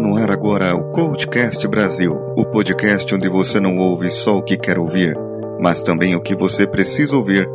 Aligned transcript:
No 0.00 0.16
ar 0.16 0.30
agora 0.30 0.76
o 0.76 0.92
Coachcast 0.92 1.66
Brasil, 1.66 2.14
o 2.36 2.44
podcast 2.44 3.12
onde 3.14 3.28
você 3.28 3.58
não 3.58 3.76
ouve 3.76 4.10
só 4.10 4.38
o 4.38 4.42
que 4.42 4.56
quer 4.56 4.78
ouvir, 4.78 5.16
mas 5.60 5.82
também 5.82 6.14
o 6.14 6.20
que 6.20 6.36
você 6.36 6.66
precisa 6.66 7.16
ouvir 7.16 7.48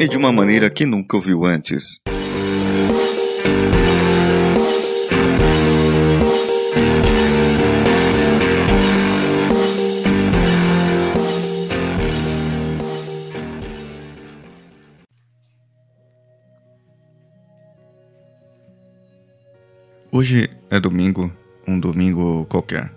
e 0.00 0.08
de 0.08 0.16
uma 0.16 0.32
maneira 0.32 0.70
que 0.70 0.86
nunca 0.86 1.16
ouviu 1.16 1.44
antes. 1.44 2.00
Hoje 20.10 20.48
é 20.70 20.80
domingo, 20.80 21.30
um 21.66 21.78
domingo 21.78 22.46
qualquer. 22.46 22.90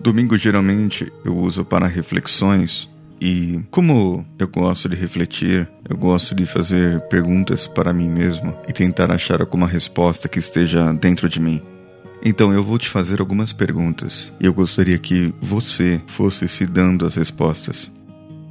Domingo 0.00 0.36
geralmente 0.36 1.12
eu 1.24 1.36
uso 1.36 1.64
para 1.64 1.86
reflexões 1.86 2.88
e, 3.20 3.60
como 3.70 4.24
eu 4.38 4.46
gosto 4.48 4.88
de 4.88 4.96
refletir, 4.96 5.68
eu 5.88 5.96
gosto 5.96 6.34
de 6.34 6.44
fazer 6.44 7.00
perguntas 7.08 7.66
para 7.66 7.92
mim 7.92 8.08
mesmo 8.08 8.54
e 8.68 8.72
tentar 8.72 9.10
achar 9.10 9.40
alguma 9.40 9.66
resposta 9.66 10.28
que 10.28 10.38
esteja 10.38 10.92
dentro 10.92 11.28
de 11.28 11.40
mim. 11.40 11.62
Então 12.22 12.52
eu 12.52 12.62
vou 12.62 12.78
te 12.78 12.88
fazer 12.88 13.20
algumas 13.20 13.52
perguntas 13.52 14.32
e 14.40 14.46
eu 14.46 14.54
gostaria 14.54 14.98
que 14.98 15.32
você 15.40 16.00
fosse 16.06 16.48
se 16.48 16.66
dando 16.66 17.06
as 17.06 17.14
respostas. 17.14 17.90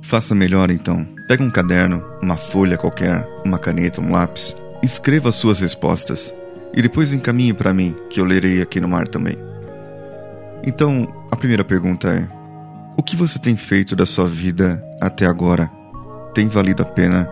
Faça 0.01 0.35
melhor 0.35 0.69
então. 0.69 1.07
Pega 1.27 1.43
um 1.43 1.49
caderno, 1.49 2.03
uma 2.21 2.35
folha 2.35 2.77
qualquer, 2.77 3.27
uma 3.45 3.57
caneta, 3.57 4.01
um 4.01 4.11
lápis. 4.11 4.55
Escreva 4.81 5.29
as 5.29 5.35
suas 5.35 5.59
respostas 5.59 6.33
e 6.75 6.81
depois 6.81 7.13
encaminhe 7.13 7.53
para 7.53 7.73
mim, 7.73 7.95
que 8.09 8.19
eu 8.19 8.25
lerei 8.25 8.61
aqui 8.61 8.79
no 8.79 8.87
mar 8.87 9.07
também. 9.07 9.37
Então, 10.65 11.07
a 11.29 11.35
primeira 11.35 11.63
pergunta 11.63 12.09
é: 12.09 12.27
O 12.97 13.03
que 13.03 13.15
você 13.15 13.37
tem 13.37 13.55
feito 13.55 13.95
da 13.95 14.05
sua 14.05 14.25
vida 14.25 14.83
até 14.99 15.25
agora? 15.25 15.69
Tem 16.33 16.47
valido 16.47 16.81
a 16.81 16.85
pena? 16.85 17.29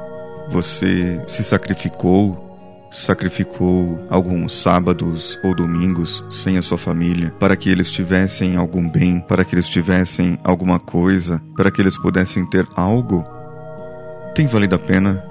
Você 0.49 1.21
se 1.27 1.43
sacrificou? 1.43 2.49
Sacrificou 2.91 4.05
alguns 4.09 4.61
sábados 4.61 5.39
ou 5.45 5.55
domingos 5.55 6.25
sem 6.29 6.57
a 6.57 6.61
sua 6.61 6.77
família 6.77 7.31
para 7.39 7.55
que 7.55 7.69
eles 7.69 7.89
tivessem 7.89 8.57
algum 8.57 8.87
bem, 8.87 9.21
para 9.21 9.45
que 9.45 9.55
eles 9.55 9.69
tivessem 9.69 10.37
alguma 10.43 10.77
coisa, 10.77 11.41
para 11.55 11.71
que 11.71 11.81
eles 11.81 11.97
pudessem 11.97 12.45
ter 12.49 12.67
algo? 12.75 13.25
Tem 14.35 14.45
valido 14.45 14.75
a 14.75 14.79
pena? 14.79 15.23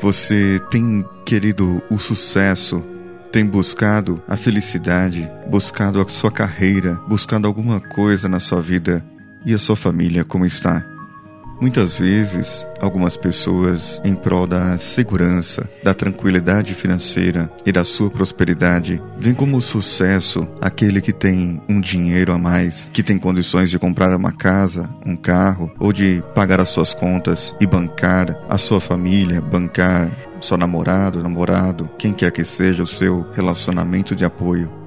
Você 0.00 0.60
tem 0.72 1.04
querido 1.24 1.80
o 1.88 2.00
sucesso 2.00 2.82
tem 3.34 3.44
buscado 3.44 4.22
a 4.28 4.36
felicidade, 4.36 5.28
buscado 5.48 6.00
a 6.00 6.08
sua 6.08 6.30
carreira, 6.30 6.94
buscado 7.08 7.48
alguma 7.48 7.80
coisa 7.80 8.28
na 8.28 8.38
sua 8.38 8.60
vida 8.60 9.04
e 9.44 9.52
a 9.52 9.58
sua 9.58 9.74
família 9.74 10.24
como 10.24 10.46
está? 10.46 10.93
Muitas 11.60 11.98
vezes, 11.98 12.66
algumas 12.80 13.16
pessoas, 13.16 14.00
em 14.04 14.14
prol 14.14 14.46
da 14.46 14.76
segurança, 14.78 15.68
da 15.82 15.94
tranquilidade 15.94 16.74
financeira 16.74 17.50
e 17.64 17.72
da 17.72 17.84
sua 17.84 18.10
prosperidade, 18.10 19.00
veem 19.18 19.34
como 19.34 19.60
sucesso 19.60 20.46
aquele 20.60 21.00
que 21.00 21.12
tem 21.12 21.62
um 21.68 21.80
dinheiro 21.80 22.32
a 22.32 22.38
mais, 22.38 22.90
que 22.92 23.02
tem 23.02 23.18
condições 23.18 23.70
de 23.70 23.78
comprar 23.78 24.14
uma 24.14 24.32
casa, 24.32 24.90
um 25.06 25.16
carro 25.16 25.72
ou 25.78 25.92
de 25.92 26.22
pagar 26.34 26.60
as 26.60 26.70
suas 26.70 26.92
contas 26.92 27.54
e 27.60 27.66
bancar 27.66 28.38
a 28.48 28.58
sua 28.58 28.80
família, 28.80 29.40
bancar 29.40 30.10
seu 30.44 30.58
namorado, 30.58 31.22
namorado, 31.22 31.88
quem 31.98 32.12
quer 32.12 32.30
que 32.30 32.44
seja 32.44 32.82
o 32.82 32.86
seu 32.86 33.26
relacionamento 33.34 34.14
de 34.14 34.24
apoio. 34.24 34.83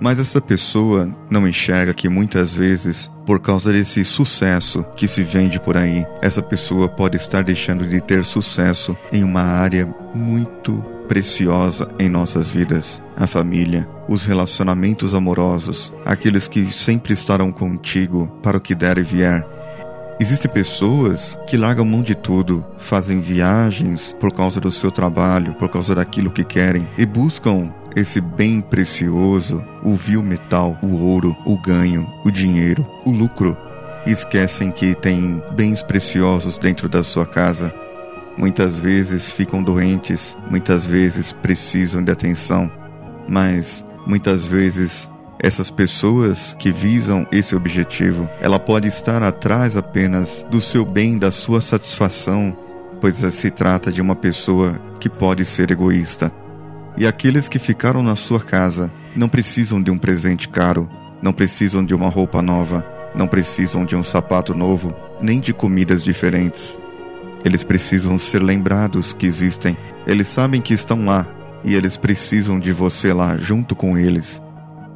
Mas 0.00 0.18
essa 0.18 0.40
pessoa 0.40 1.12
não 1.28 1.46
enxerga 1.46 1.92
que 1.92 2.08
muitas 2.08 2.54
vezes, 2.54 3.10
por 3.26 3.40
causa 3.40 3.72
desse 3.72 4.04
sucesso 4.04 4.84
que 4.96 5.08
se 5.08 5.22
vende 5.22 5.58
por 5.58 5.76
aí, 5.76 6.06
essa 6.22 6.40
pessoa 6.40 6.88
pode 6.88 7.16
estar 7.16 7.42
deixando 7.42 7.86
de 7.86 8.00
ter 8.00 8.24
sucesso 8.24 8.96
em 9.12 9.24
uma 9.24 9.42
área 9.42 9.92
muito 10.14 10.84
preciosa 11.08 11.88
em 11.98 12.08
nossas 12.08 12.48
vidas: 12.48 13.02
a 13.16 13.26
família, 13.26 13.88
os 14.08 14.24
relacionamentos 14.24 15.14
amorosos, 15.14 15.92
aqueles 16.04 16.46
que 16.46 16.70
sempre 16.70 17.12
estarão 17.12 17.50
contigo 17.50 18.28
para 18.42 18.58
o 18.58 18.60
que 18.60 18.74
der 18.74 18.98
e 18.98 19.02
vier. 19.02 19.44
Existem 20.20 20.50
pessoas 20.50 21.38
que 21.46 21.56
largam 21.56 21.84
mão 21.84 22.02
de 22.02 22.12
tudo, 22.12 22.64
fazem 22.76 23.20
viagens 23.20 24.16
por 24.18 24.32
causa 24.32 24.60
do 24.60 24.70
seu 24.70 24.90
trabalho, 24.90 25.54
por 25.54 25.68
causa 25.68 25.94
daquilo 25.94 26.30
que 26.30 26.42
querem 26.42 26.88
e 26.98 27.06
buscam 27.06 27.72
esse 27.98 28.20
bem 28.20 28.60
precioso, 28.60 29.64
o 29.82 29.94
vil 29.94 30.22
metal, 30.22 30.78
o 30.82 30.96
ouro, 31.04 31.36
o 31.44 31.58
ganho, 31.58 32.08
o 32.24 32.30
dinheiro, 32.30 32.86
o 33.04 33.10
lucro. 33.10 33.56
Esquecem 34.06 34.70
que 34.70 34.94
tem 34.94 35.42
bens 35.54 35.82
preciosos 35.82 36.56
dentro 36.58 36.88
da 36.88 37.02
sua 37.02 37.26
casa. 37.26 37.74
Muitas 38.36 38.78
vezes 38.78 39.28
ficam 39.28 39.62
doentes, 39.62 40.36
muitas 40.48 40.86
vezes 40.86 41.32
precisam 41.32 42.02
de 42.02 42.12
atenção, 42.12 42.70
mas 43.28 43.84
muitas 44.06 44.46
vezes 44.46 45.10
essas 45.40 45.70
pessoas 45.70 46.54
que 46.58 46.70
visam 46.70 47.26
esse 47.30 47.54
objetivo, 47.54 48.28
ela 48.40 48.58
pode 48.58 48.88
estar 48.88 49.22
atrás 49.22 49.76
apenas 49.76 50.44
do 50.50 50.60
seu 50.60 50.84
bem, 50.84 51.18
da 51.18 51.30
sua 51.30 51.60
satisfação, 51.60 52.56
pois 53.00 53.16
se 53.16 53.50
trata 53.50 53.92
de 53.92 54.00
uma 54.00 54.16
pessoa 54.16 54.80
que 54.98 55.08
pode 55.08 55.44
ser 55.44 55.70
egoísta. 55.70 56.32
E 56.98 57.06
aqueles 57.06 57.48
que 57.48 57.58
ficaram 57.58 58.02
na 58.02 58.16
sua 58.16 58.40
casa 58.40 58.92
não 59.14 59.28
precisam 59.28 59.80
de 59.80 59.90
um 59.90 59.96
presente 59.96 60.48
caro, 60.48 60.88
não 61.22 61.32
precisam 61.32 61.84
de 61.84 61.94
uma 61.94 62.08
roupa 62.08 62.42
nova, 62.42 62.84
não 63.14 63.28
precisam 63.28 63.84
de 63.84 63.94
um 63.94 64.02
sapato 64.02 64.54
novo, 64.54 64.92
nem 65.20 65.38
de 65.38 65.52
comidas 65.52 66.02
diferentes. 66.02 66.78
Eles 67.44 67.62
precisam 67.62 68.18
ser 68.18 68.42
lembrados 68.42 69.12
que 69.12 69.26
existem, 69.26 69.76
eles 70.06 70.26
sabem 70.26 70.60
que 70.60 70.74
estão 70.74 71.04
lá 71.04 71.26
e 71.64 71.74
eles 71.74 71.96
precisam 71.96 72.58
de 72.58 72.72
você 72.72 73.12
lá 73.12 73.36
junto 73.36 73.76
com 73.76 73.96
eles 73.96 74.42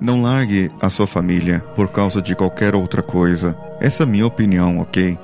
não 0.02 0.20
largue 0.20 0.69
a 0.80 0.90
sua 0.90 1.06
família 1.06 1.60
por 1.76 1.88
causa 1.88 2.20
de 2.20 2.34
qualquer 2.34 2.74
outra 2.74 3.02
coisa. 3.02 3.56
Essa 3.80 4.02
é 4.02 4.04
a 4.04 4.08
minha 4.08 4.26
opinião, 4.26 4.78
ok? 4.80 5.16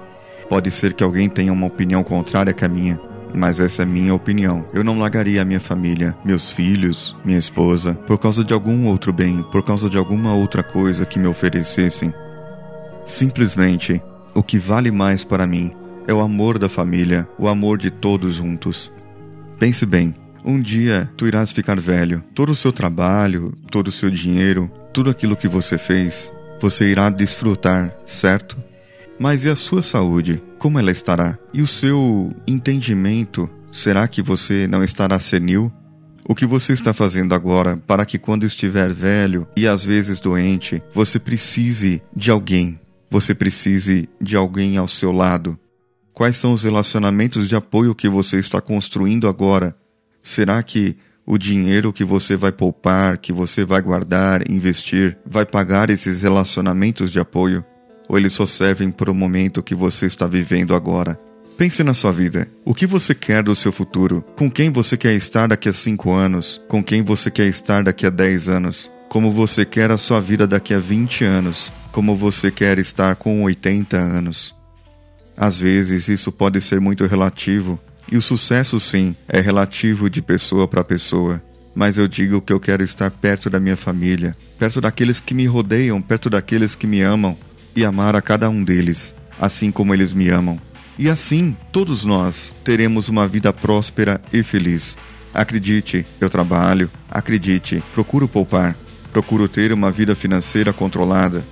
Pode 0.49 0.71
ser 0.71 0.95
que 0.95 1.03
alguém 1.03 1.29
tenha 1.29 1.53
uma 1.53 1.67
opinião 1.67 2.05
contrária 2.05 2.55
a 2.59 2.69
minha, 2.69 2.99
mas 3.35 3.61
essa 3.61 3.83
é 3.83 3.87
minha 3.87 4.15
opinião. 4.15 4.65
Eu 4.73 4.83
não 4.83 4.99
largaria 4.99 5.43
a 5.43 5.45
minha 5.45 5.61
família, 5.61 6.17
meus 6.25 6.51
filhos, 6.51 7.17
minha 7.25 7.39
esposa, 7.39 7.95
por 8.07 8.19
causa 8.19 8.45
de 8.45 8.53
algum 8.53 8.87
outro 8.87 9.13
bem, 9.13 9.43
por 9.51 9.63
causa 9.63 9.89
de 9.89 9.97
alguma 9.97 10.35
outra 10.35 10.63
coisa 10.63 11.07
que 11.07 11.19
me 11.19 11.27
oferecessem. 11.27 12.13
Simplesmente, 13.05 14.03
o 14.35 14.43
que 14.43 14.59
vale 14.59 14.91
mais 14.91 15.25
para 15.25 15.47
mim 15.47 15.73
é 16.07 16.13
o 16.13 16.21
amor 16.21 16.59
da 16.59 16.69
família, 16.69 17.29
o 17.39 17.49
amor 17.49 17.79
de 17.79 17.91
todos 17.91 18.35
juntos. 18.35 18.91
Pense 19.59 19.85
bem, 19.85 20.15
um 20.45 20.61
dia 20.61 21.11
tu 21.17 21.27
irás 21.27 21.51
ficar 21.51 21.79
velho. 21.79 22.23
Todo 22.35 22.53
o 22.53 22.57
seu 22.57 22.73
trabalho, 22.73 23.53
todo 23.71 23.89
o 23.89 23.93
seu 23.93 24.09
dinheiro, 24.09 24.71
tudo 24.93 25.11
aquilo 25.11 25.37
que 25.37 25.49
você 25.49 25.77
fez, 25.77 26.33
você 26.61 26.87
irá 26.87 27.11
desfrutar, 27.11 27.95
certo? 28.05 28.57
Mas 29.19 29.45
e 29.45 29.49
a 29.49 29.57
sua 29.57 29.83
saúde? 29.83 30.43
Como 30.59 30.79
ela 30.79 30.91
estará? 30.91 31.39
E 31.53 31.63
o 31.63 31.67
seu 31.67 32.35
entendimento? 32.47 33.49
Será 33.73 34.09
que 34.09 34.23
você 34.23 34.67
não 34.67 34.83
estará 34.83 35.19
senil? 35.21 35.73
O 36.29 36.35
que 36.35 36.45
você 36.45 36.73
está 36.73 36.93
fazendo 36.93 37.35
agora 37.35 37.77
para 37.77 38.05
que 38.05 38.19
quando 38.19 38.45
estiver 38.45 38.93
velho 38.93 39.47
e 39.57 39.67
às 39.67 39.85
vezes 39.85 40.21
doente, 40.21 40.83
você 40.93 41.19
precise 41.19 42.03
de 42.15 42.31
alguém? 42.31 42.79
Você 43.11 43.35
precise 43.35 44.09
de 44.21 44.37
alguém 44.37 44.77
ao 44.77 44.89
seu 44.89 45.13
lado? 45.13 45.59
Quais 46.13 46.37
são 46.37 46.53
os 46.53 46.65
relacionamentos 46.65 47.49
de 47.49 47.57
apoio 47.57 47.95
que 47.95 48.09
você 48.09 48.39
está 48.39 48.61
construindo 48.61 49.29
agora 49.29 49.75
Será 50.23 50.63
que 50.63 50.95
o 51.25 51.39
dinheiro 51.39 51.93
que 51.93 52.05
você 52.05 52.37
vai 52.37 52.53
poupar, 52.53 53.17
que 53.17 53.33
você 53.33 53.65
vai 53.65 53.81
guardar, 53.81 54.51
investir, 54.51 55.17
vai 55.25 55.47
pagar 55.47 55.89
esses 55.89 56.23
relacionamentos 56.23 57.11
de 57.11 57.19
apoio? 57.19 57.65
Ou 58.09 58.17
eles 58.17 58.33
só 58.33 58.47
servem 58.47 58.91
para 58.91 59.11
o 59.11 59.15
momento 59.15 59.63
que 59.63 59.75
você 59.75 60.07
está 60.07 60.27
vivendo 60.27 60.75
agora? 60.75 61.19
Pense 61.57 61.83
na 61.83 61.93
sua 61.93 62.13
vida. 62.13 62.49
O 62.65 62.73
que 62.73 62.87
você 62.87 63.15
quer 63.15 63.43
do 63.43 63.55
seu 63.55 63.73
futuro? 63.73 64.25
Com 64.37 64.51
quem 64.51 64.71
você 64.71 64.97
quer 64.97 65.15
estar 65.15 65.49
daqui 65.49 65.69
a 65.69 65.73
5 65.73 66.11
anos? 66.13 66.61
Com 66.69 66.83
quem 66.83 67.03
você 67.03 67.31
quer 67.31 67.49
estar 67.49 67.83
daqui 67.83 68.07
a 68.07 68.11
10 68.11 68.49
anos? 68.49 68.91
Como 69.09 69.33
você 69.33 69.65
quer 69.65 69.91
a 69.91 69.99
sua 69.99 70.21
vida 70.21 70.47
daqui 70.47 70.73
a 70.73 70.79
20 70.79 71.25
anos? 71.25 71.73
Como 71.91 72.15
você 72.15 72.51
quer 72.51 72.79
estar 72.79 73.17
com 73.17 73.43
80 73.43 73.97
anos? 73.97 74.55
Às 75.37 75.59
vezes 75.59 76.09
isso 76.09 76.31
pode 76.33 76.61
ser 76.61 76.81
muito 76.81 77.07
relativo, 77.07 77.79
e 78.11 78.17
o 78.17 78.23
sucesso, 78.23 78.81
sim, 78.81 79.15
é 79.29 79.41
relativo 79.41 80.09
de 80.09 80.23
pessoa 80.23 80.67
para 80.67 80.83
pessoa. 80.83 81.43
Mas 81.75 81.97
eu 81.97 82.09
digo 82.09 82.41
que 82.41 82.53
eu 82.53 82.59
quero 82.59 82.83
estar 82.83 83.11
perto 83.11 83.49
da 83.49 83.61
minha 83.61 83.77
família, 83.77 84.37
perto 84.59 84.81
daqueles 84.81 85.21
que 85.21 85.35
me 85.35 85.47
rodeiam, 85.47 86.01
perto 86.03 86.29
daqueles 86.29 86.75
que 86.75 86.87
me 86.87 87.03
amam, 87.03 87.37
e 87.75 87.85
amar 87.85 88.17
a 88.17 88.23
cada 88.23 88.49
um 88.51 88.63
deles, 88.63 89.15
assim 89.41 89.71
como 89.71 89.95
eles 89.95 90.13
me 90.13 90.29
amam. 90.29 90.61
E 90.99 91.09
assim, 91.09 91.57
todos 91.71 92.05
nós 92.05 92.53
teremos 92.65 93.09
uma 93.09 93.29
vida 93.29 93.53
próspera 93.53 94.21
e 94.33 94.43
feliz. 94.43 94.97
Acredite, 95.33 96.05
eu 96.21 96.29
trabalho, 96.29 96.91
acredite, 97.09 97.83
procuro 97.95 98.27
poupar. 98.27 98.77
Procuro 99.13 99.49
ter 99.49 99.73
uma 99.73 99.91
vida 99.91 100.17
financeira 100.17 100.73
controlada. 100.73 101.45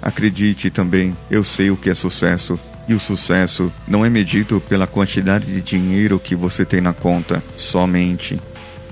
Acredite 0.00 0.70
também, 0.70 1.16
eu 1.30 1.42
sei 1.42 1.70
o 1.70 1.76
que 1.76 1.90
é 1.90 1.94
sucesso. 1.94 2.58
E 2.88 2.94
o 2.94 3.00
sucesso 3.00 3.72
não 3.86 4.04
é 4.04 4.10
medido 4.10 4.60
pela 4.60 4.86
quantidade 4.86 5.46
de 5.46 5.60
dinheiro 5.60 6.18
que 6.18 6.34
você 6.34 6.64
tem 6.64 6.80
na 6.80 6.92
conta 6.92 7.42
somente. 7.56 8.40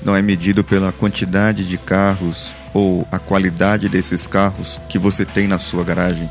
Não 0.04 0.16
é 0.16 0.22
medido 0.22 0.64
pela 0.64 0.92
quantidade 0.92 1.68
de 1.68 1.76
carros 1.76 2.52
ou 2.72 3.06
a 3.10 3.18
qualidade 3.18 3.88
desses 3.88 4.26
carros 4.26 4.80
que 4.88 4.98
você 4.98 5.24
tem 5.24 5.46
na 5.46 5.58
sua 5.58 5.84
garagem. 5.84 6.28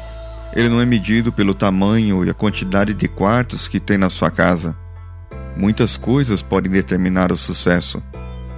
Ele 0.54 0.70
não 0.70 0.82
é 0.82 0.86
medido 0.86 1.32
pelo 1.32 1.54
tamanho 1.54 2.26
e 2.26 2.30
a 2.30 2.34
quantidade 2.34 2.94
de 2.94 3.08
quartos 3.08 3.68
que 3.68 3.80
tem 3.80 3.98
na 3.98 4.10
sua 4.10 4.32
casa. 4.32 4.76
Muitas 5.56 5.98
coisas 5.98 6.42
podem 6.42 6.72
determinar 6.72 7.32
o 7.32 7.38
sucesso. 7.38 8.02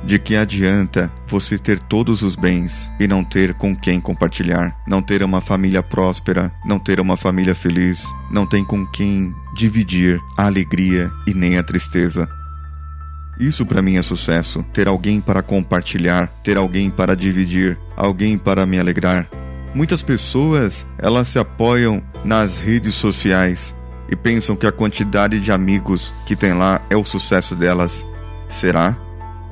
De 0.04 0.18
que 0.18 0.36
adianta 0.36 1.12
você 1.28 1.60
ter 1.60 1.80
todos 1.80 2.24
os 2.24 2.36
bens 2.36 2.92
e 3.00 3.08
não 3.08 3.24
ter 3.24 3.54
com 3.54 3.76
quem 3.76 4.02
compartilhar, 4.02 4.76
não 4.88 5.00
ter 5.00 5.22
uma 5.22 5.42
família 5.42 5.84
próspera, 5.84 6.52
não 6.66 6.80
ter 6.80 7.00
uma 7.00 7.16
família 7.16 7.54
feliz, 7.54 8.04
não 8.32 8.48
tem 8.48 8.66
com 8.66 8.84
quem 8.88 9.32
dividir 9.56 10.20
a 10.38 10.48
alegria 10.48 11.12
e 11.28 11.36
nem 11.36 11.58
a 11.58 11.64
tristeza. 11.64 12.28
Isso 13.40 13.66
para 13.66 13.82
mim 13.82 13.98
é 13.98 14.02
sucesso, 14.02 14.64
ter 14.74 14.88
alguém 14.88 15.22
para 15.22 15.42
compartilhar, 15.42 16.28
ter 16.44 16.58
alguém 16.58 16.90
para 16.90 17.16
dividir, 17.16 17.78
alguém 17.96 18.38
para 18.38 18.66
me 18.66 18.80
alegrar. 18.80 19.28
Muitas 19.74 20.04
pessoas, 20.04 20.86
elas 20.98 21.30
se 21.30 21.40
apoiam 21.40 22.04
nas 22.26 22.60
redes 22.60 22.94
sociais 22.94 23.74
e 24.10 24.16
pensam 24.18 24.56
que 24.56 24.68
a 24.68 24.72
quantidade 24.72 25.40
de 25.40 25.50
amigos 25.50 26.12
que 26.28 26.36
tem 26.36 26.54
lá 26.54 26.82
é 26.90 26.98
o 26.98 27.06
sucesso 27.06 27.56
delas. 27.56 28.06
Será? 28.50 28.98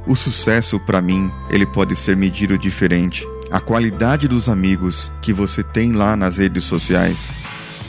O 0.06 0.18
sucesso, 0.18 0.78
para 0.78 1.02
mim, 1.02 1.32
ele 1.50 1.66
pode 1.66 1.96
ser 1.96 2.18
medido 2.18 2.58
diferente. 2.58 3.26
A 3.50 3.62
qualidade 3.62 4.28
dos 4.28 4.50
amigos 4.50 5.10
que 5.22 5.32
você 5.32 5.64
tem 5.64 5.94
lá 5.94 6.18
nas 6.18 6.38
redes 6.38 6.66
sociais. 6.66 7.32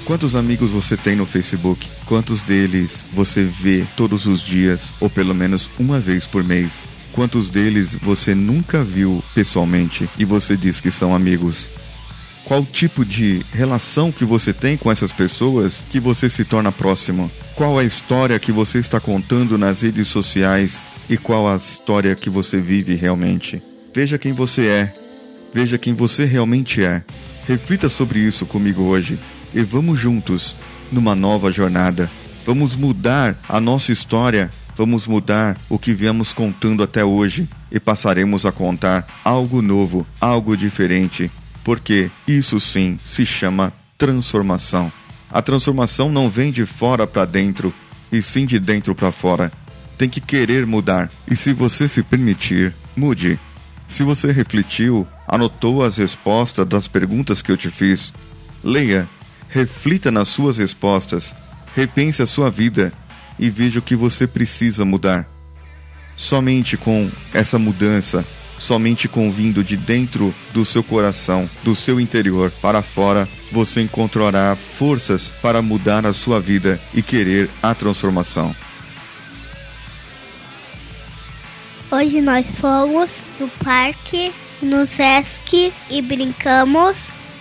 Quantos 0.05 0.37
amigos 0.37 0.71
você 0.71 0.97
tem 0.97 1.17
no 1.17 1.27
Facebook? 1.27 1.89
Quantos 2.07 2.41
deles 2.43 3.07
você 3.13 3.43
vê 3.43 3.85
todos 3.97 4.27
os 4.27 4.41
dias 4.41 4.95
ou 5.01 5.11
pelo 5.11 5.35
menos 5.35 5.69
uma 5.79 5.99
vez 5.99 6.29
por 6.29 6.45
mês? 6.45 6.87
Quantos 7.13 7.49
deles 7.49 7.95
você 7.95 8.37
nunca 8.37 8.85
viu 8.85 9.23
pessoalmente 9.35 10.09
e 10.17 10.25
você 10.25 10.57
diz 10.57 10.81
que 10.81 10.93
são 10.93 11.13
amigos? 11.13 11.69
Qual 12.51 12.65
tipo 12.65 13.05
de 13.05 13.47
relação 13.53 14.11
que 14.11 14.25
você 14.25 14.53
tem 14.53 14.77
com 14.77 14.91
essas 14.91 15.13
pessoas 15.13 15.85
que 15.89 16.01
você 16.01 16.29
se 16.29 16.45
torna 16.45 16.73
próximo? 16.73 17.31
Qual 17.55 17.79
a 17.79 17.85
história 17.85 18.41
que 18.41 18.51
você 18.51 18.81
está 18.81 18.99
contando 18.99 19.57
nas 19.57 19.83
redes 19.83 20.09
sociais 20.09 20.81
e 21.09 21.17
qual 21.17 21.47
a 21.49 21.55
história 21.55 22.17
que 22.17 22.29
você 22.29 22.61
vive 22.61 22.97
realmente. 22.97 23.63
Veja 23.95 24.19
quem 24.19 24.33
você 24.33 24.67
é. 24.67 24.95
Veja 25.55 25.79
quem 25.79 25.95
você 25.95 26.25
realmente 26.25 26.83
é. 26.83 27.05
Reflita 27.47 27.89
sobre 27.89 28.19
isso 28.19 28.45
comigo 28.45 28.83
hoje 28.83 29.17
e 29.55 29.63
vamos 29.63 30.01
juntos 30.01 30.57
numa 30.91 31.15
nova 31.15 31.53
jornada. 31.53 32.11
Vamos 32.45 32.75
mudar 32.75 33.39
a 33.49 33.61
nossa 33.61 33.93
história, 33.93 34.51
vamos 34.77 35.07
mudar 35.07 35.57
o 35.69 35.79
que 35.79 35.95
viemos 35.95 36.33
contando 36.33 36.83
até 36.83 37.05
hoje 37.05 37.49
e 37.71 37.79
passaremos 37.79 38.45
a 38.45 38.51
contar 38.51 39.07
algo 39.25 39.63
novo, 39.63 40.05
algo 40.21 40.57
diferente, 40.57 41.31
porque 41.65 42.11
isso 42.27 42.59
sim 42.59 42.99
se 43.05 43.25
chama 43.27 43.73
transformação. 43.99 44.93
A 45.31 45.41
transformação 45.41 46.11
não 46.11 46.29
vem 46.29 46.51
de 46.51 46.67
fora 46.67 47.07
para 47.07 47.25
dentro, 47.25 47.73
e 48.11 48.23
sim 48.23 48.47
de 48.47 48.59
dentro 48.59 48.95
para 48.95 49.13
fora 49.13 49.53
tem 50.01 50.09
que 50.09 50.19
querer 50.19 50.65
mudar. 50.65 51.11
E 51.31 51.37
se 51.37 51.53
você 51.53 51.87
se 51.87 52.03
permitir, 52.03 52.75
mude. 52.97 53.39
Se 53.87 54.03
você 54.03 54.33
refletiu, 54.33 55.07
anotou 55.29 55.85
as 55.85 55.99
respostas 55.99 56.67
das 56.67 56.89
perguntas 56.89 57.43
que 57.43 57.53
eu 57.53 57.57
te 57.57 57.69
fiz, 57.71 58.11
leia, 58.65 59.07
reflita 59.51 60.11
nas 60.11 60.29
suas 60.29 60.57
respostas, 60.57 61.37
repense 61.77 62.23
a 62.23 62.27
sua 62.27 62.51
vida 62.51 62.91
e 63.39 63.51
veja 63.51 63.79
o 63.79 63.83
que 63.83 63.95
você 63.95 64.27
precisa 64.27 64.87
mudar. 64.87 65.29
Somente 66.17 66.79
com 66.79 67.11
essa 67.35 67.59
mudança, 67.59 68.25
somente 68.61 69.09
com 69.09 69.33
vindo 69.33 69.65
de 69.65 69.77
dentro 69.77 70.33
do 70.53 70.65
seu 70.65 70.85
coração, 70.85 71.49
do 71.65 71.75
seu 71.75 71.99
interior 71.99 72.53
para 72.63 72.83
fora, 72.83 73.27
você 73.51 73.81
encontrará 73.81 74.55
forças 74.55 75.33
para 75.43 75.63
mudar 75.63 76.07
a 76.07 76.13
sua 76.13 76.39
vida 76.39 76.79
e 76.95 77.03
querer 77.03 77.51
a 77.63 77.75
transformação. 77.75 78.55
Hoje 81.91 82.21
nós 82.21 82.47
fomos 82.61 83.11
no 83.41 83.49
parque, 83.65 84.31
no 84.63 84.87
Sesc 84.87 85.73
e 85.91 86.03
brincamos. 86.03 86.97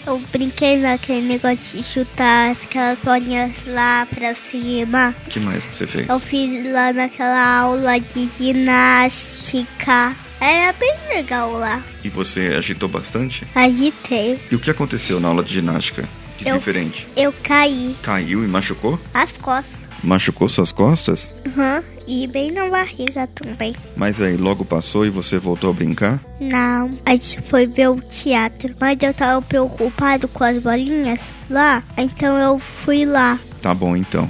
Eu 0.07 0.19
brinquei 0.31 0.79
naquele 0.79 1.21
negócio 1.21 1.77
de 1.77 1.83
chutar 1.83 2.53
aquelas 2.53 2.97
bolinhas 2.99 3.57
lá 3.67 4.07
pra 4.07 4.33
cima. 4.33 5.13
O 5.27 5.29
que 5.29 5.39
mais 5.39 5.65
que 5.65 5.75
você 5.75 5.85
fez? 5.85 6.09
Eu 6.09 6.19
fiz 6.19 6.71
lá 6.71 6.91
naquela 6.91 7.59
aula 7.59 7.99
de 7.99 8.27
ginástica. 8.27 10.15
Era 10.39 10.73
bem 10.73 10.93
legal 11.09 11.51
lá. 11.53 11.81
E 12.03 12.09
você 12.09 12.53
agitou 12.57 12.87
bastante? 12.87 13.45
Agitei. 13.53 14.39
E 14.51 14.55
o 14.55 14.59
que 14.59 14.69
aconteceu 14.69 15.19
na 15.19 15.27
aula 15.27 15.43
de 15.43 15.53
ginástica? 15.53 16.07
De 16.37 16.47
eu, 16.47 16.57
diferente? 16.57 17.05
Eu 17.15 17.33
caí. 17.43 17.95
Caiu 18.01 18.43
e 18.43 18.47
machucou? 18.47 18.99
As 19.13 19.31
costas. 19.33 19.79
Machucou 20.01 20.47
suas 20.47 20.71
costas? 20.71 21.35
Aham, 21.45 21.77
uhum, 21.79 21.83
e 22.07 22.25
bem 22.25 22.51
na 22.51 22.69
barriga 22.69 23.27
também. 23.27 23.75
Mas 23.97 24.21
aí, 24.21 24.37
logo 24.37 24.63
passou 24.63 25.05
e 25.05 25.09
você 25.09 25.37
voltou 25.37 25.69
a 25.69 25.73
brincar? 25.73 26.21
Não, 26.39 26.89
a 27.05 27.11
gente 27.11 27.41
foi 27.41 27.67
ver 27.67 27.89
o 27.89 27.99
teatro, 28.01 28.73
mas 28.79 28.97
eu 29.01 29.13
tava 29.13 29.41
preocupado 29.41 30.29
com 30.29 30.43
as 30.43 30.57
bolinhas 30.57 31.19
lá, 31.49 31.83
então 31.97 32.37
eu 32.37 32.57
fui 32.57 33.05
lá. 33.05 33.37
Tá 33.61 33.73
bom, 33.73 33.93
então. 33.93 34.29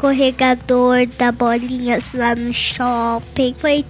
Escorregador 0.00 1.06
da 1.18 1.30
bolinhas 1.30 2.04
lá 2.14 2.34
no 2.34 2.54
shopping, 2.54 3.54
foi 3.58 3.84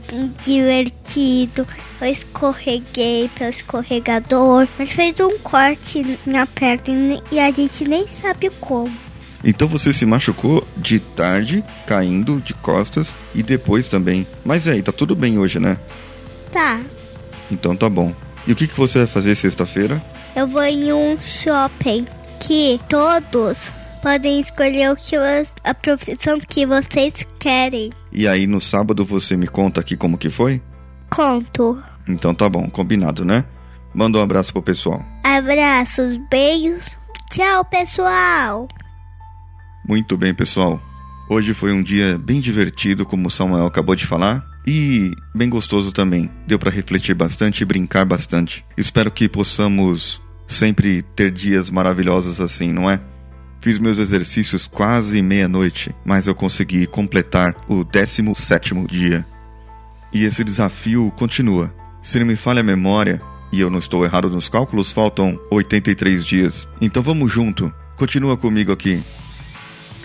divertido. 0.45 1.65
Eu 2.01 2.09
escorreguei 2.09 3.31
pelo 3.39 3.51
escorregador, 3.51 4.67
mas 4.77 4.91
fez 4.91 5.15
um 5.21 5.39
corte 5.39 6.19
na 6.27 6.47
perna 6.47 7.23
e 7.31 7.39
a 7.39 7.49
gente 7.53 7.85
nem 7.87 8.09
sabe 8.09 8.51
como. 8.61 8.91
Então 9.45 9.69
você 9.69 9.93
se 9.93 10.05
machucou 10.05 10.67
de 10.77 10.99
tarde, 10.99 11.63
caindo 11.87 12.41
de 12.41 12.55
costas 12.55 13.15
e 13.33 13.41
depois 13.41 13.89
também. 13.89 14.27
Mas 14.45 14.67
aí, 14.67 14.83
tá 14.83 14.91
tudo 14.91 15.15
bem 15.15 15.39
hoje, 15.39 15.61
né? 15.61 15.79
Tá. 16.51 16.81
Então 17.53 17.77
tá 17.77 17.89
bom. 17.89 18.13
E 18.49 18.53
o 18.53 18.57
que, 18.57 18.67
que 18.67 18.77
você 18.77 18.99
vai 18.99 19.07
fazer 19.07 19.37
sexta-feira? 19.37 20.03
Eu 20.35 20.49
vou 20.49 20.65
em 20.65 20.93
um 20.93 21.17
shopping 21.23 22.05
que 22.41 22.81
todos 22.89 23.59
podem 24.03 24.41
escolher 24.41 24.91
o 24.91 24.97
que 24.97 25.17
a 25.65 25.75
profissão 25.75 26.39
que 26.41 26.67
vocês 26.67 27.15
querem. 27.39 27.93
E 28.13 28.27
aí 28.27 28.47
no 28.47 28.61
sábado 28.61 29.05
você 29.05 29.37
me 29.37 29.47
conta 29.47 29.81
aqui 29.81 29.97
como 29.97 30.19
que 30.19 30.31
foi? 30.31 30.61
Conto. 31.11 31.83
Então 32.09 32.35
tá 32.35 32.49
bom, 32.49 32.69
combinado, 32.69 33.25
né? 33.25 33.45
Manda 33.95 34.19
um 34.19 34.23
abraço 34.23 34.53
pro 34.53 34.63
pessoal. 34.63 35.05
Abraços, 35.25 36.19
beijos. 36.31 36.97
Tchau, 37.31 37.65
pessoal. 37.65 38.69
Muito 39.87 40.17
bem, 40.17 40.35
pessoal. 40.35 40.81
Hoje 41.29 41.55
foi 41.55 41.73
um 41.73 41.83
dia 41.83 42.19
bem 42.19 42.41
divertido, 42.41 43.07
como 43.07 43.29
o 43.29 43.31
Samuel 43.31 43.67
acabou 43.67 43.95
de 43.95 44.07
falar, 44.07 44.45
e 44.67 45.13
bem 45.35 45.49
gostoso 45.49 45.93
também. 45.93 46.31
Deu 46.47 46.59
para 46.59 46.71
refletir 46.71 47.15
bastante 47.15 47.61
e 47.61 47.65
brincar 47.65 48.05
bastante. 48.05 48.65
Espero 48.77 49.11
que 49.11 49.29
possamos 49.29 50.21
sempre 50.47 51.03
ter 51.03 51.31
dias 51.31 51.71
maravilhosos 51.71 52.41
assim, 52.41 52.73
não 52.73 52.91
é? 52.91 53.01
Fiz 53.61 53.79
meus 53.79 53.99
exercícios 53.99 54.67
quase 54.67 55.21
meia-noite, 55.21 55.95
mas 56.03 56.27
eu 56.27 56.35
consegui 56.35 56.87
completar 56.87 57.55
o 57.69 57.85
17 57.85 58.87
dia. 58.87 59.27
E 60.13 60.25
esse 60.25 60.43
desafio 60.43 61.13
continua. 61.17 61.73
Se 62.01 62.19
não 62.19 62.25
me 62.25 62.37
falha 62.37 62.61
a 62.61 62.65
memória, 62.65 63.21
e 63.53 63.61
eu 63.61 63.69
não 63.69 63.79
estou 63.79 64.03
errado 64.03 64.31
nos 64.31 64.49
cálculos, 64.49 64.91
faltam 64.91 65.39
83 65.51 66.25
dias. 66.25 66.67
Então 66.81 67.03
vamos 67.03 67.31
junto. 67.31 67.71
Continua 67.97 68.35
comigo 68.35 68.73
aqui. 68.73 69.03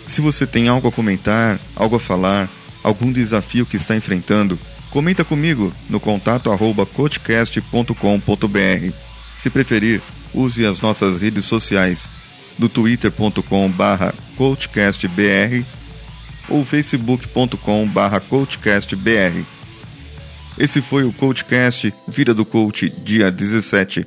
Se 0.05 0.19
você 0.19 0.45
tem 0.45 0.67
algo 0.67 0.89
a 0.89 0.91
comentar, 0.91 1.57
algo 1.77 1.95
a 1.95 1.99
falar, 1.99 2.49
algum 2.83 3.09
desafio 3.09 3.65
que 3.65 3.77
está 3.77 3.95
enfrentando, 3.95 4.59
comenta 4.91 5.23
comigo 5.23 5.73
no 5.89 5.99
contato 5.99 6.51
arroba 6.51 6.85
coachcast.com.br. 6.85 8.93
Se 9.33 9.49
preferir, 9.49 10.01
use 10.33 10.65
as 10.65 10.81
nossas 10.81 11.21
redes 11.21 11.45
sociais 11.45 12.09
no 12.57 12.69
twitter.com 12.69 13.69
barra 13.69 14.13
coachcastbr 14.37 15.65
ou 16.49 16.65
facebook.com 16.65 17.87
barra 17.87 18.19
coachcastbr. 18.19 19.43
Esse 20.57 20.81
foi 20.81 21.03
o 21.03 21.11
Coachcast 21.11 21.93
Vida 22.07 22.33
do 22.33 22.45
Coach, 22.45 22.89
dia 22.89 23.29
17, 23.29 24.05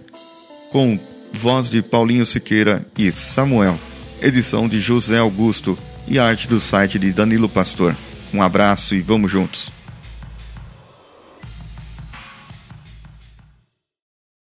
com 0.70 0.98
voz 1.32 1.68
de 1.68 1.82
Paulinho 1.82 2.24
Siqueira 2.24 2.86
e 2.96 3.12
Samuel, 3.12 3.78
edição 4.20 4.66
de 4.66 4.80
José 4.80 5.18
Augusto 5.18 5.78
e 6.06 6.18
arte 6.18 6.48
do 6.48 6.58
site 6.58 6.98
de 6.98 7.12
Danilo 7.12 7.48
Pastor. 7.48 7.94
Um 8.32 8.42
abraço 8.42 8.94
e 8.94 9.00
vamos 9.00 9.30
juntos! 9.30 9.70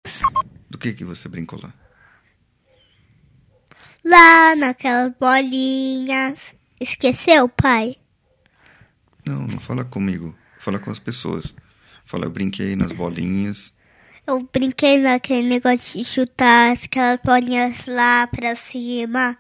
you 0.06 0.42
que 0.82 0.94
que 0.94 1.06
você 1.06 1.30
brincou 1.30 1.60
lá? 1.62 1.72
Lá 4.04 4.56
naquelas 4.56 5.14
bolinhas. 5.20 6.54
Esqueceu, 6.80 7.48
pai? 7.48 7.98
Não, 9.26 9.46
não 9.48 9.60
fala 9.60 9.86
comigo. 9.86 10.36
Fala 10.60 10.80
com 10.80 10.90
as 10.90 11.00
pessoas. 11.00 11.54
Fala, 12.06 12.26
eu 12.26 12.32
brinquei 12.32 12.76
nas 12.76 12.92
bolinhas. 12.92 13.74
Eu 14.26 14.48
brinquei 14.52 14.98
naquele 14.98 15.48
negócio 15.48 16.00
de 16.00 16.06
chutar 16.06 16.74
aquelas 16.74 17.20
bolinhas 17.24 17.86
lá 17.86 18.28
pra 18.28 18.56
cima. 18.56 19.38